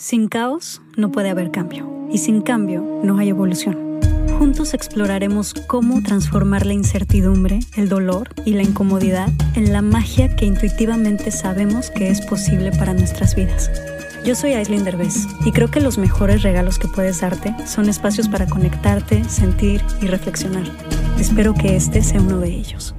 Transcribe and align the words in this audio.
Sin 0.00 0.28
caos 0.28 0.80
no 0.96 1.10
puede 1.10 1.28
haber 1.28 1.50
cambio 1.50 2.08
y 2.08 2.18
sin 2.18 2.40
cambio 2.40 3.00
no 3.02 3.18
hay 3.18 3.30
evolución. 3.30 3.98
Juntos 4.38 4.72
exploraremos 4.72 5.54
cómo 5.66 6.00
transformar 6.04 6.66
la 6.66 6.72
incertidumbre, 6.72 7.58
el 7.76 7.88
dolor 7.88 8.28
y 8.44 8.52
la 8.52 8.62
incomodidad 8.62 9.28
en 9.56 9.72
la 9.72 9.82
magia 9.82 10.36
que 10.36 10.46
intuitivamente 10.46 11.32
sabemos 11.32 11.90
que 11.90 12.10
es 12.10 12.24
posible 12.24 12.70
para 12.70 12.94
nuestras 12.94 13.34
vidas. 13.34 13.72
Yo 14.24 14.36
soy 14.36 14.52
Aislinn 14.52 14.84
Derbez 14.84 15.26
y 15.44 15.50
creo 15.50 15.68
que 15.68 15.80
los 15.80 15.98
mejores 15.98 16.44
regalos 16.44 16.78
que 16.78 16.86
puedes 16.86 17.20
darte 17.20 17.56
son 17.66 17.88
espacios 17.88 18.28
para 18.28 18.46
conectarte, 18.46 19.24
sentir 19.24 19.82
y 20.00 20.06
reflexionar. 20.06 20.70
Espero 21.18 21.54
que 21.54 21.74
este 21.74 22.04
sea 22.04 22.20
uno 22.20 22.38
de 22.38 22.50
ellos. 22.50 22.94